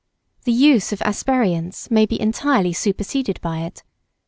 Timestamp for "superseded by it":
2.73-3.83